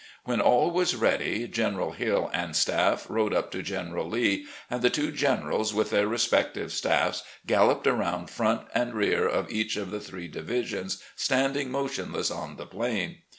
When 0.23 0.41
all 0.41 0.71
was 0.71 0.95
ready. 0.95 1.47
General 1.47 1.91
Hill 1.91 2.31
and 2.33 2.55
staff 2.55 3.05
rode 3.07 3.35
up 3.35 3.51
to 3.51 3.61
General 3.61 4.09
Lee, 4.09 4.47
and 4.67 4.81
the 4.81 4.89
two 4.89 5.11
generals, 5.11 5.75
with 5.75 5.91
their 5.91 6.07
respective 6.07 6.71
staffs, 6.71 7.21
galloped 7.45 7.85
around 7.85 8.31
front 8.31 8.61
and 8.73 8.95
rear 8.95 9.27
of 9.27 9.51
each 9.51 9.75
of 9.77 9.91
the 9.91 9.99
three 9.99 10.27
divisions 10.27 11.03
standing 11.15 11.69
motionless 11.69 12.31
on 12.31 12.55
the 12.57 12.65
plain. 12.65 13.17